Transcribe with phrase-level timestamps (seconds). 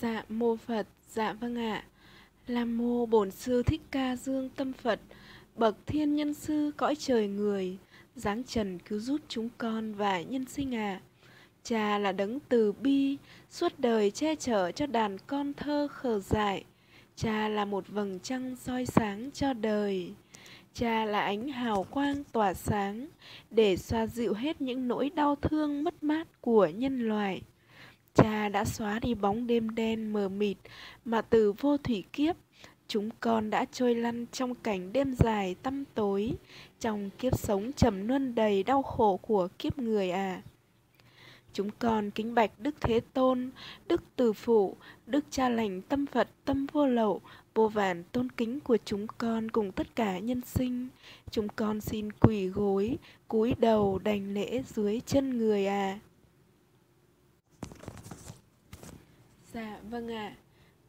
[0.00, 1.84] Dạ mô Phật, dạ vâng ạ.
[2.48, 5.00] Nam mô Bổn sư Thích Ca Dương Tâm Phật,
[5.56, 7.78] bậc thiên nhân sư cõi trời người,
[8.16, 11.00] giáng trần cứu giúp chúng con và nhân sinh ạ.
[11.62, 13.16] Cha là đấng từ bi,
[13.50, 16.64] suốt đời che chở cho đàn con thơ khờ dại.
[17.16, 20.12] Cha là một vầng trăng soi sáng cho đời.
[20.74, 23.08] Cha là ánh hào quang tỏa sáng
[23.50, 27.42] để xoa dịu hết những nỗi đau thương mất mát của nhân loại.
[28.14, 30.56] Cha đã xóa đi bóng đêm đen mờ mịt
[31.04, 32.36] mà từ vô thủy kiếp
[32.88, 36.32] chúng con đã trôi lăn trong cảnh đêm dài tăm tối
[36.80, 40.42] trong kiếp sống trầm luân đầy đau khổ của kiếp người à.
[41.52, 43.50] Chúng con kính bạch Đức Thế Tôn,
[43.86, 47.20] Đức Từ Phụ, Đức Cha Lành Tâm Phật Tâm Vô Lậu,
[47.54, 50.88] vô vàn tôn kính của chúng con cùng tất cả nhân sinh.
[51.30, 55.98] Chúng con xin quỳ gối, cúi đầu đành lễ dưới chân người à.
[59.52, 60.26] Dạ vâng ạ.
[60.26, 60.36] À.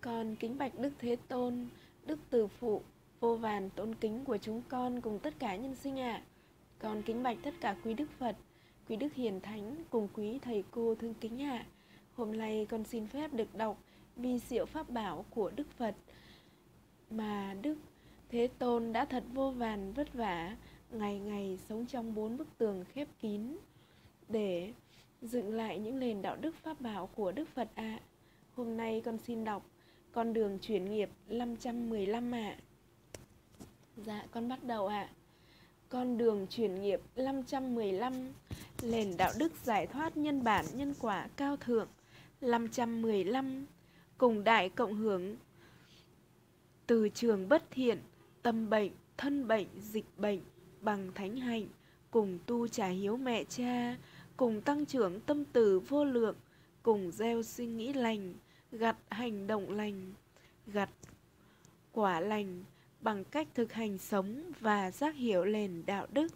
[0.00, 1.66] Con kính bạch Đức Thế Tôn,
[2.06, 2.82] Đức Từ Phụ,
[3.20, 6.12] vô vàn tôn kính của chúng con cùng tất cả nhân sinh ạ.
[6.12, 6.22] À.
[6.78, 8.36] Con kính bạch tất cả quý Đức Phật,
[8.88, 11.50] quý Đức Hiền Thánh cùng quý thầy cô thương kính ạ.
[11.50, 11.66] À.
[12.16, 13.78] Hôm nay con xin phép được đọc
[14.16, 15.94] vi diệu pháp bảo của Đức Phật
[17.10, 17.76] mà Đức
[18.28, 20.56] Thế Tôn đã thật vô vàn vất vả
[20.90, 23.56] ngày ngày sống trong bốn bức tường khép kín
[24.28, 24.72] để
[25.22, 27.98] dựng lại những nền đạo đức pháp bảo của Đức Phật ạ.
[28.00, 28.09] À.
[28.60, 29.66] Hôm nay con xin đọc
[30.12, 32.56] con đường chuyển nghiệp 515 ạ.
[32.58, 32.60] À.
[33.96, 35.08] Dạ con bắt đầu ạ.
[35.10, 35.14] À.
[35.88, 38.12] Con đường chuyển nghiệp 515
[38.82, 41.88] Nền đạo đức giải thoát nhân bản nhân quả cao thượng
[42.40, 43.66] 515
[44.18, 45.36] Cùng đại cộng hưởng
[46.86, 47.98] Từ trường bất thiện,
[48.42, 50.40] tâm bệnh, thân bệnh, dịch bệnh
[50.80, 51.66] Bằng thánh hạnh
[52.10, 53.96] Cùng tu trả hiếu mẹ cha
[54.36, 56.36] Cùng tăng trưởng tâm từ vô lượng
[56.82, 58.34] Cùng gieo suy nghĩ lành
[58.72, 60.12] Gặt hành động lành
[60.66, 60.90] Gặt
[61.92, 62.64] quả lành
[63.00, 66.32] bằng cách thực hành sống và giác hiểu nền đạo đức.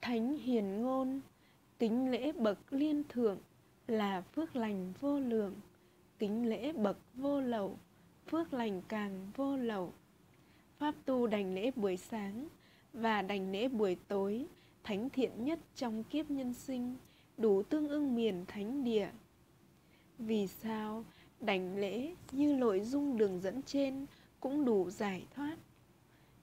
[0.00, 1.20] Thánh hiền ngôn,
[1.78, 3.38] kính lễ bậc liên thượng
[3.86, 5.54] là phước lành vô lượng,
[6.18, 7.78] kính lễ bậc vô lậu,
[8.26, 9.92] phước lành càng vô lậu.
[10.78, 12.48] Pháp tu đành lễ buổi sáng
[12.92, 14.46] và đành lễ buổi tối,
[14.84, 16.96] thánh thiện nhất trong kiếp nhân sinh,
[17.36, 19.08] đủ tương ưng miền thánh địa.
[20.18, 21.04] Vì sao
[21.40, 24.06] đảnh lễ như nội dung đường dẫn trên
[24.40, 25.56] cũng đủ giải thoát?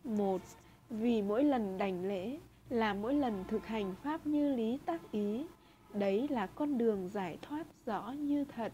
[0.04, 0.42] Một
[0.90, 2.38] vì mỗi lần đảnh lễ
[2.70, 5.46] là mỗi lần thực hành pháp như lý tác ý
[5.94, 8.74] đấy là con đường giải thoát rõ như thật.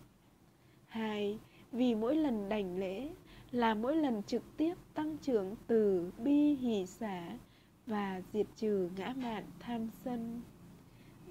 [0.85, 1.39] Hai
[1.71, 3.09] vì mỗi lần đảnh lễ
[3.51, 7.37] là mỗi lần trực tiếp tăng trưởng từ bi hỷ xả
[7.87, 10.41] và diệt trừ ngã mạn tham sân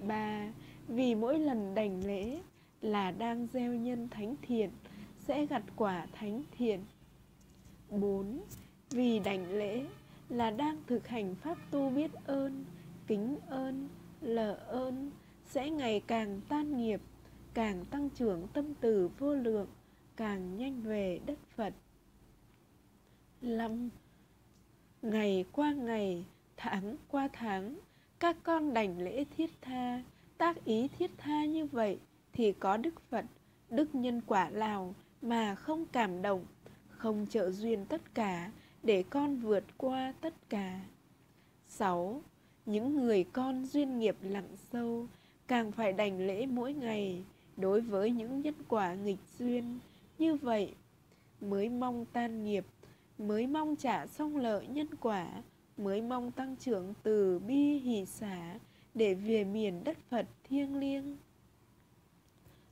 [0.07, 0.51] ba
[0.87, 2.41] vì mỗi lần đảnh lễ
[2.81, 4.69] là đang gieo nhân thánh thiện
[5.19, 6.79] sẽ gặt quả thánh thiện
[7.89, 8.39] 4.
[8.89, 9.85] Vì đảnh lễ
[10.29, 12.65] là đang thực hành pháp tu biết ơn,
[13.07, 13.87] kính ơn,
[14.21, 15.11] lờ ơn
[15.45, 17.01] sẽ ngày càng tan nghiệp,
[17.53, 19.67] càng tăng trưởng tâm từ vô lượng,
[20.15, 21.73] càng nhanh về đất Phật.
[23.41, 23.89] 5.
[25.01, 26.25] Ngày qua ngày,
[26.57, 27.75] tháng qua tháng,
[28.19, 30.03] các con đảnh lễ thiết tha,
[30.37, 31.99] tác ý thiết tha như vậy
[32.33, 33.25] thì có Đức Phật,
[33.69, 36.45] Đức Nhân Quả Lào mà không cảm động,
[36.89, 38.51] không trợ duyên tất cả
[38.83, 40.79] để con vượt qua tất cả.
[41.67, 42.21] 6.
[42.65, 45.07] Những người con duyên nghiệp lặng sâu
[45.47, 47.23] càng phải đành lễ mỗi ngày
[47.57, 49.79] đối với những nhân quả nghịch duyên
[50.17, 50.75] như vậy
[51.41, 52.65] mới mong tan nghiệp
[53.17, 55.27] mới mong trả xong lợi nhân quả
[55.77, 58.59] mới mong tăng trưởng từ bi hỷ xả
[58.93, 61.17] để về miền đất Phật thiêng liêng.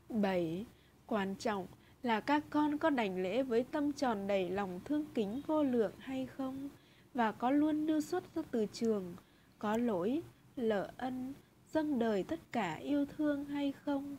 [0.10, 0.66] 7.
[1.08, 1.68] Quan trọng
[2.04, 5.92] là các con có đảnh lễ với tâm tròn đầy lòng thương kính vô lượng
[5.98, 6.70] hay không
[7.14, 9.16] và có luôn đưa xuất ra từ trường,
[9.60, 10.22] có lỗi,
[10.56, 11.34] lỡ ân,
[11.74, 14.18] dâng đời tất cả yêu thương hay không.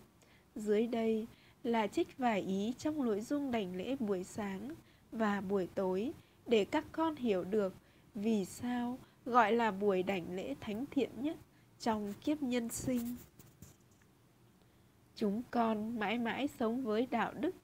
[0.54, 1.26] Dưới đây
[1.64, 4.68] là trích vài ý trong nội dung đảnh lễ buổi sáng
[5.12, 6.12] và buổi tối
[6.46, 7.74] để các con hiểu được
[8.14, 11.36] vì sao gọi là buổi đảnh lễ thánh thiện nhất
[11.78, 13.16] trong kiếp nhân sinh.
[15.16, 17.54] Chúng con mãi mãi sống với đạo đức,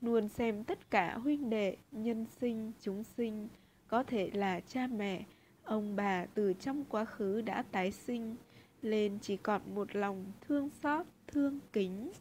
[0.00, 3.48] luôn xem tất cả huynh đệ, nhân sinh, chúng sinh,
[3.88, 5.24] có thể là cha mẹ,
[5.64, 8.36] ông bà từ trong quá khứ đã tái sinh,
[8.82, 12.12] lên chỉ còn một lòng thương xót, thương kính.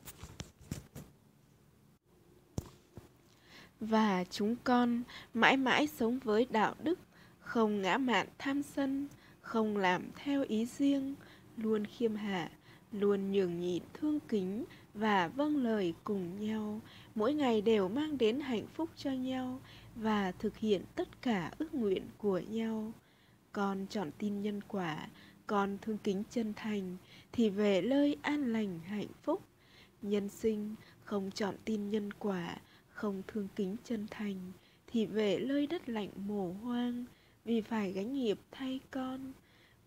[3.79, 5.03] Và chúng con
[5.33, 6.99] mãi mãi sống với đạo đức,
[7.53, 9.07] không ngã mạn tham sân,
[9.41, 11.15] không làm theo ý riêng,
[11.57, 12.51] luôn khiêm hạ,
[12.91, 16.81] luôn nhường nhịn thương kính và vâng lời cùng nhau.
[17.15, 19.59] Mỗi ngày đều mang đến hạnh phúc cho nhau
[19.95, 22.91] và thực hiện tất cả ước nguyện của nhau.
[23.51, 25.07] Con chọn tin nhân quả
[25.47, 26.97] con thương kính chân thành
[27.31, 29.41] thì về nơi an lành hạnh phúc.
[30.01, 32.57] Nhân sinh không chọn tin nhân quả
[32.89, 34.51] không thương kính chân thành
[34.87, 37.05] thì về nơi đất lạnh mồ hoang
[37.45, 39.33] vì phải gánh nghiệp thay con.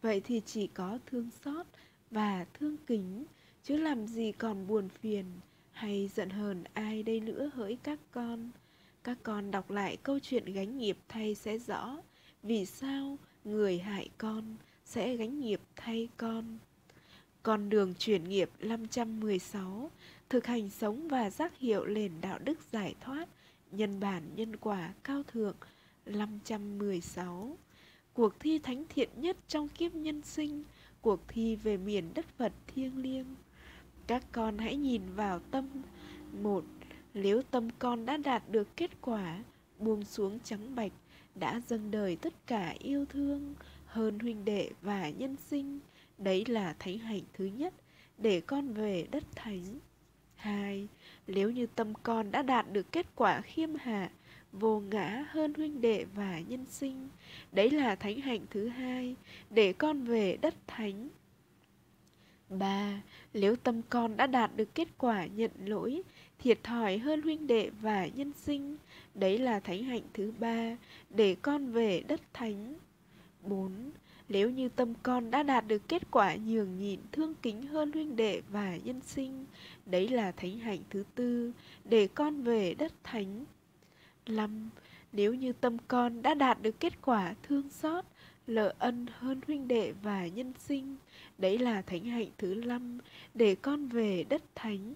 [0.03, 1.67] Vậy thì chỉ có thương xót
[2.11, 3.25] và thương kính,
[3.63, 5.25] chứ làm gì còn buồn phiền
[5.73, 8.51] hay giận hờn ai đây nữa hỡi các con.
[9.05, 11.97] Các con đọc lại câu chuyện gánh nghiệp thay sẽ rõ.
[12.43, 16.59] Vì sao người hại con sẽ gánh nghiệp thay con?
[17.43, 19.91] Con đường chuyển nghiệp 516
[20.29, 23.29] thực hành sống và giác hiệu nền đạo đức giải thoát,
[23.71, 25.57] nhân bản nhân quả cao thượng
[26.07, 27.57] 516
[28.17, 30.65] cuộc thi thánh thiện nhất trong kiếp nhân sinh,
[31.01, 33.27] cuộc thi về miền đất Phật thiêng liêng.
[34.07, 35.69] Các con hãy nhìn vào tâm
[36.43, 36.65] một,
[37.15, 39.43] nếu tâm con đã đạt được kết quả,
[39.79, 40.93] buông xuống trắng bạch,
[41.35, 43.55] đã dâng đời tất cả yêu thương,
[43.87, 45.81] hơn huynh đệ và nhân sinh,
[46.19, 47.75] đấy là thánh hạnh thứ nhất
[48.19, 49.79] để con về đất thánh.
[50.35, 50.89] Hai,
[51.27, 54.11] nếu như tâm con đã đạt được kết quả khiêm hạ
[54.61, 57.09] vô ngã hơn huynh đệ và nhân sinh.
[57.53, 59.17] Đấy là thánh hạnh thứ hai
[59.51, 61.09] để con về đất thánh.
[62.49, 63.03] Ba
[63.35, 66.03] nếu tâm con đã đạt được kết quả nhận lỗi
[66.39, 68.77] thiệt thòi hơn huynh đệ và nhân sinh
[69.15, 70.77] đấy là thánh hạnh thứ ba
[71.11, 72.75] để con về đất thánh.
[73.43, 73.91] Bốn
[74.29, 78.17] Nếu như tâm con đã đạt được kết quả nhường nhịn thương kính hơn huynh
[78.17, 79.45] đệ và nhân sinh,
[79.87, 81.53] đấy là thánh hạnh thứ tư,
[81.85, 83.45] để con về đất thánh.
[84.27, 84.71] Lắm,
[85.13, 88.05] Nếu như tâm con đã đạt được kết quả thương xót,
[88.47, 90.97] lợ ân hơn huynh đệ và nhân sinh,
[91.39, 92.99] đấy là thánh hạnh thứ năm,
[93.35, 94.95] để con về đất thánh.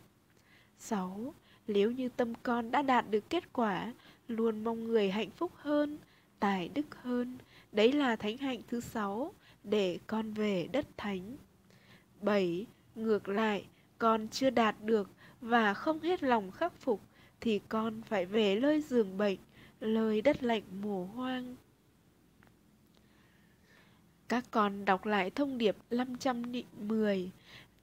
[0.79, 1.35] 6.
[1.69, 3.93] Nếu như tâm con đã đạt được kết quả,
[4.29, 5.99] luôn mong người hạnh phúc hơn,
[6.41, 7.39] tài đức hơn,
[7.73, 9.33] đấy là thánh hạnh thứ sáu,
[9.65, 11.37] để con về đất thánh.
[12.21, 12.67] 7.
[12.95, 13.67] Ngược lại,
[13.99, 15.11] con chưa đạt được
[15.41, 17.01] và không hết lòng khắc phục,
[17.41, 19.39] thì con phải về nơi giường bệnh,
[19.81, 21.57] nơi đất lạnh mùa hoang.
[24.29, 27.31] Các con đọc lại thông điệp 510,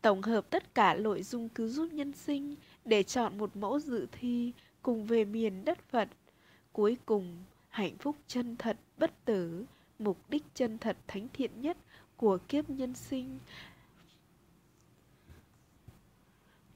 [0.01, 2.56] tổng hợp tất cả nội dung cứu giúp nhân sinh
[2.86, 4.51] để chọn một mẫu dự thi
[4.81, 6.09] cùng về miền đất Phật.
[6.74, 7.38] Cuối cùng,
[7.69, 9.65] hạnh phúc chân thật, bất tử,
[10.00, 11.77] mục đích chân thật thánh thiện nhất
[12.18, 13.39] của kiếp nhân sinh.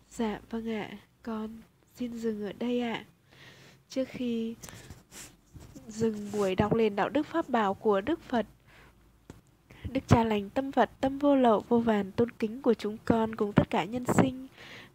[0.10, 1.58] Dạ vâng ạ, con
[2.02, 3.06] xin dừng ở đây ạ.
[3.90, 4.56] Trước khi
[5.88, 8.46] dừng buổi đọc lên đạo đức pháp bảo của Đức Phật,
[9.92, 13.36] Đức Cha lành tâm Phật tâm vô lậu vô vàn tôn kính của chúng con
[13.36, 14.48] cùng tất cả nhân sinh,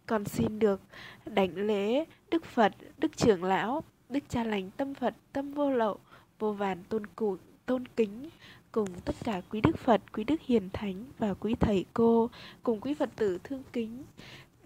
[0.05, 0.81] con xin được
[1.25, 5.97] đảnh lễ Đức Phật, Đức trưởng lão, Đức Cha lành tâm Phật tâm vô lậu
[6.39, 8.29] vô vàn tôn cụ tôn kính
[8.71, 12.29] cùng tất cả quý đức Phật, quý đức hiền thánh và quý thầy cô
[12.63, 14.03] cùng quý Phật tử thương kính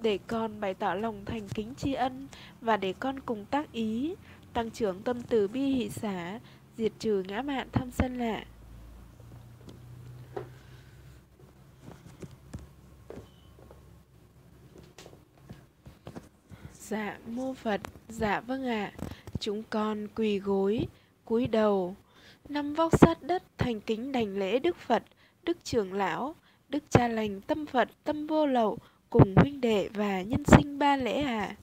[0.02, 2.28] để con bày tỏ lòng thành kính tri ân
[2.62, 4.16] và để con cùng tác ý
[4.54, 6.40] tăng trưởng tâm từ bi hỷ xả
[6.78, 8.46] diệt trừ ngã mạn tham sân lạ
[16.92, 18.92] Dạ mô Phật, dạ vâng ạ.
[18.98, 19.06] À.
[19.40, 20.88] Chúng con quỳ gối,
[21.26, 21.96] cúi đầu,
[22.50, 25.04] năm vóc sát đất thành kính đảnh lễ Đức Phật,
[25.44, 26.36] Đức trưởng lão,
[26.70, 28.78] Đức cha lành tâm Phật tâm vô lậu
[29.12, 31.22] cùng huynh đệ và nhân sinh ba lễ.
[31.22, 31.56] À.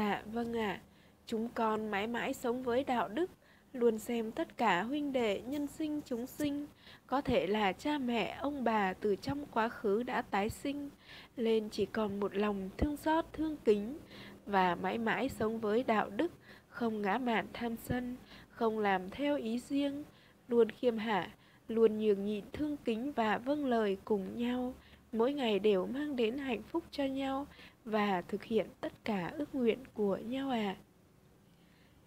[0.00, 0.80] Dạ vâng ạ, à.
[1.26, 3.30] chúng con mãi mãi sống với đạo đức,
[3.72, 6.66] luôn xem tất cả huynh đệ, nhân sinh, chúng sinh,
[7.06, 10.90] có thể là cha mẹ, ông bà từ trong quá khứ đã tái sinh,
[11.36, 13.98] lên chỉ còn một lòng thương xót, thương kính,
[14.46, 16.32] và mãi mãi sống với đạo đức,
[16.68, 18.16] không ngã mạn tham sân,
[18.50, 20.04] không làm theo ý riêng,
[20.48, 21.30] luôn khiêm hạ,
[21.68, 24.74] luôn nhường nhịn thương kính và vâng lời cùng nhau,
[25.12, 27.46] mỗi ngày đều mang đến hạnh phúc cho nhau
[27.84, 30.76] và thực hiện tất cả ước nguyện của nhau à.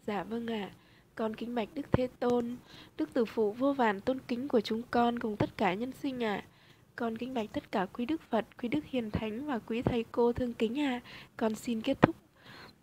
[0.08, 0.70] Dạ vâng ạ.
[0.72, 0.76] À.
[1.16, 2.56] Con kính bạch Đức Thế Tôn,
[2.98, 6.24] Đức Tử Phụ vô vàn tôn kính của chúng con cùng tất cả nhân sinh
[6.24, 6.36] ạ.
[6.36, 6.48] À.
[6.96, 10.06] Con kính bạch tất cả quý Đức Phật, quý Đức Hiền Thánh và quý Thầy
[10.12, 11.02] cô thương kính à.
[11.38, 12.16] Con xin kết thúc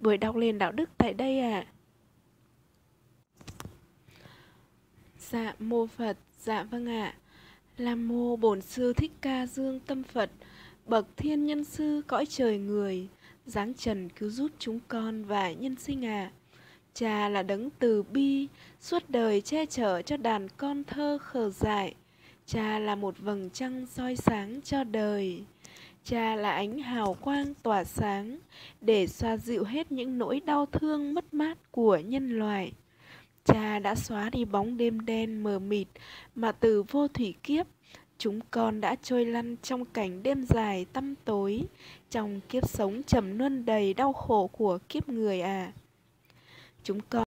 [0.00, 1.66] buổi đọc liền đạo đức tại đây à.
[5.18, 7.14] Dạ mô Phật, dạ vâng ạ.
[7.16, 7.20] À.
[7.78, 10.30] Nam mô Bổn Sư Thích Ca Dương Tâm Phật,
[10.90, 13.08] bậc thiên nhân sư cõi trời người,
[13.46, 16.30] giáng trần cứu giúp chúng con và nhân sinh à.
[16.94, 18.48] Cha là đấng từ bi,
[18.80, 21.94] suốt đời che chở cho đàn con thơ khờ dại.
[22.46, 25.44] Cha là một vầng trăng soi sáng cho đời.
[26.04, 28.38] Cha là ánh hào quang tỏa sáng
[28.80, 32.72] để xoa dịu hết những nỗi đau thương mất mát của nhân loại.
[33.44, 35.88] Cha đã xóa đi bóng đêm đen mờ mịt
[36.34, 37.66] mà từ vô thủy kiếp
[38.20, 41.62] chúng con đã trôi lăn trong cảnh đêm dài tăm tối,
[42.10, 45.72] trong kiếp sống trầm luân đầy đau khổ của kiếp người à.
[46.84, 47.29] Chúng con